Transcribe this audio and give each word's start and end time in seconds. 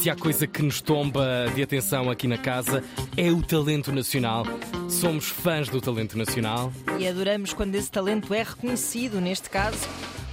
Se 0.00 0.08
há 0.08 0.16
coisa 0.16 0.46
que 0.46 0.62
nos 0.62 0.80
tomba 0.80 1.52
de 1.54 1.62
atenção 1.62 2.10
aqui 2.10 2.26
na 2.26 2.38
casa 2.38 2.82
é 3.18 3.30
o 3.30 3.42
talento 3.42 3.92
nacional. 3.92 4.46
Somos 4.88 5.28
fãs 5.28 5.68
do 5.68 5.78
talento 5.78 6.16
nacional. 6.16 6.72
E 6.98 7.06
adoramos 7.06 7.52
quando 7.52 7.74
esse 7.74 7.90
talento 7.90 8.32
é 8.32 8.42
reconhecido, 8.42 9.20
neste 9.20 9.50
caso. 9.50 9.76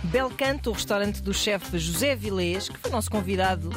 Belcanto, 0.03 0.69
o 0.69 0.73
restaurante 0.73 1.21
do 1.21 1.33
chefe 1.33 1.77
José 1.77 2.15
Vilés, 2.15 2.69
que 2.69 2.77
foi 2.77 2.89
nosso 2.89 3.11
convidado. 3.11 3.69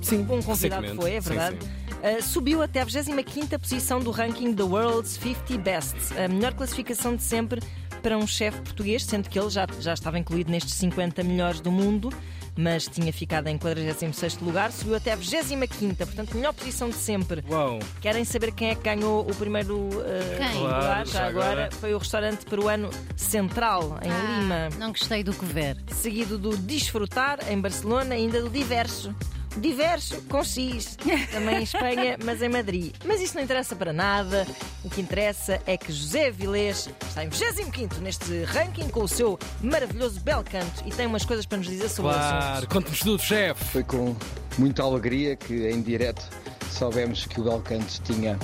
Sim, 0.00 0.26
um 0.30 0.40
convidado 0.40 0.94
foi, 0.94 1.12
é 1.12 1.20
Sim, 1.20 1.28
verdade. 1.28 1.58
sim. 1.60 2.18
Uh, 2.18 2.22
subiu 2.22 2.62
até 2.62 2.80
a 2.80 2.84
25 2.86 3.58
posição 3.58 4.00
do 4.00 4.10
ranking 4.10 4.54
The 4.54 4.62
World's 4.62 5.18
50 5.22 5.58
Best, 5.58 5.94
a 6.18 6.26
melhor 6.26 6.54
classificação 6.54 7.16
de 7.16 7.22
sempre 7.22 7.60
para 8.04 8.18
um 8.18 8.26
chefe 8.26 8.60
português, 8.60 9.02
sendo 9.02 9.30
que 9.30 9.38
ele 9.38 9.48
já, 9.48 9.66
já 9.80 9.94
estava 9.94 10.18
incluído 10.18 10.50
nestes 10.50 10.74
50 10.74 11.22
melhores 11.24 11.58
do 11.60 11.72
mundo, 11.72 12.12
mas 12.54 12.86
tinha 12.86 13.10
ficado 13.10 13.48
em 13.48 13.56
46 13.56 14.36
lugar, 14.40 14.70
subiu 14.70 14.94
até 14.94 15.12
a 15.14 15.16
25, 15.16 15.96
portanto, 15.96 16.36
melhor 16.36 16.52
posição 16.52 16.90
de 16.90 16.96
sempre. 16.96 17.42
Uau! 17.50 17.78
Querem 18.02 18.22
saber 18.24 18.52
quem 18.52 18.68
é 18.68 18.74
que 18.74 18.82
ganhou 18.82 19.22
o 19.22 19.34
primeiro 19.34 19.76
uh, 19.76 19.90
Quem? 20.36 20.60
lugar? 20.60 20.80
Claro, 20.82 21.08
já 21.08 21.26
agora 21.26 21.50
agora. 21.52 21.70
foi 21.72 21.94
o 21.94 21.98
restaurante 21.98 22.44
peruano 22.44 22.90
Central, 23.16 23.98
em 24.02 24.10
Ah, 24.10 24.38
Lima, 24.38 24.68
Não 24.78 24.90
gostei 24.92 25.24
do 25.24 25.32
que 25.32 25.44
ver. 25.46 25.76
seguido 25.88 26.36
do 26.38 26.56
Desfrutar, 26.58 27.38
em 27.50 27.58
Barcelona, 27.58 28.14
e 28.14 28.18
ainda 28.24 28.42
do 28.42 28.50
Diverso. 28.50 29.14
Diverso 29.56 30.20
com 30.28 30.42
X, 30.42 30.96
também 31.30 31.58
em 31.60 31.62
Espanha, 31.62 32.16
mas 32.24 32.42
em 32.42 32.48
Madrid. 32.48 32.92
Mas 33.04 33.20
isso 33.20 33.36
não 33.36 33.42
interessa 33.42 33.76
para 33.76 33.92
nada. 33.92 34.46
O 34.84 34.90
que 34.90 35.00
interessa 35.00 35.60
é 35.66 35.76
que 35.76 35.92
José 35.92 36.30
Vilés 36.30 36.88
está 37.08 37.24
em 37.24 37.28
25 37.28 38.00
neste 38.00 38.42
ranking 38.44 38.88
com 38.88 39.04
o 39.04 39.08
seu 39.08 39.38
maravilhoso 39.62 40.20
bel 40.20 40.42
canto 40.44 40.82
e 40.86 40.90
tem 40.90 41.06
umas 41.06 41.24
coisas 41.24 41.46
para 41.46 41.58
nos 41.58 41.66
dizer 41.68 41.88
sobre 41.88 42.10
o 42.10 42.14
Claro, 42.14 42.56
assunto. 42.58 42.68
conte-nos 42.68 42.98
tudo, 43.00 43.22
chefe. 43.22 43.64
Foi 43.66 43.84
com 43.84 44.14
muita 44.58 44.82
alegria 44.82 45.36
que 45.36 45.68
em 45.68 45.80
direto 45.80 46.22
soubemos 46.70 47.24
que 47.24 47.40
o 47.40 47.44
Belcanto 47.44 48.00
tinha 48.02 48.38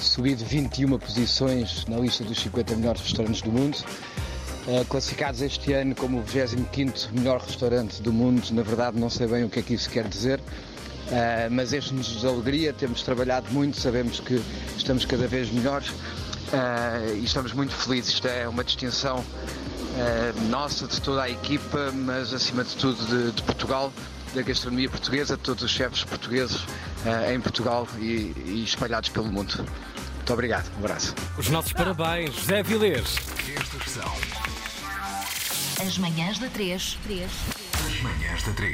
subido 0.00 0.44
21 0.44 0.98
posições 0.98 1.84
na 1.86 1.96
lista 1.98 2.24
dos 2.24 2.38
50 2.40 2.74
melhores 2.76 3.00
restaurantes 3.02 3.42
do 3.42 3.52
mundo. 3.52 3.78
Eh, 4.68 4.84
classificados 4.88 5.40
este 5.40 5.72
ano 5.72 5.94
como 5.94 6.18
o 6.18 6.24
25º 6.24 7.12
melhor 7.12 7.40
restaurante 7.40 8.02
do 8.02 8.12
mundo, 8.12 8.42
na 8.52 8.62
verdade 8.62 8.98
não 8.98 9.08
sei 9.08 9.26
bem 9.26 9.44
o 9.44 9.48
que 9.48 9.60
é 9.60 9.62
que 9.62 9.74
isso 9.74 9.88
quer 9.88 10.06
dizer, 10.06 10.40
eh, 11.10 11.48
mas 11.50 11.72
enche-nos 11.72 12.20
de 12.20 12.26
alegria, 12.26 12.72
temos 12.72 13.02
trabalhado 13.02 13.50
muito, 13.52 13.80
sabemos 13.80 14.20
que 14.20 14.40
estamos 14.76 15.04
cada 15.06 15.26
vez 15.26 15.50
melhores 15.50 15.90
eh, 16.52 17.14
e 17.16 17.24
estamos 17.24 17.52
muito 17.52 17.74
felizes. 17.74 18.14
Isto 18.14 18.28
é 18.28 18.46
uma 18.48 18.64
distinção 18.64 19.24
nossa, 20.48 20.86
de 20.86 21.00
toda 21.00 21.22
a 21.22 21.28
equipa, 21.28 21.90
mas 21.92 22.32
acima 22.32 22.62
de 22.62 22.74
tudo 22.76 23.04
de, 23.06 23.32
de 23.32 23.42
Portugal, 23.42 23.92
da 24.34 24.42
gastronomia 24.42 24.88
portuguesa, 24.88 25.36
de 25.36 25.42
todos 25.42 25.64
os 25.64 25.70
chefes 25.70 26.04
portugueses 26.04 26.64
eh, 27.04 27.34
em 27.34 27.40
Portugal 27.40 27.86
e, 27.98 28.32
e 28.46 28.62
espalhados 28.64 29.08
pelo 29.08 29.26
mundo. 29.26 29.56
Muito 30.16 30.32
obrigado, 30.32 30.70
um 30.76 30.84
abraço. 30.84 31.14
Os 31.36 31.48
nossos 31.48 31.72
parabéns, 31.72 32.34
José 32.34 32.62
são 33.86 34.49
As 35.80 35.96
manhãs 35.96 36.38
da 36.38 36.48
3. 36.50 36.98
3. 37.04 37.24
as 37.24 38.02
manhãs 38.02 38.42
da 38.42 38.52
3. 38.52 38.68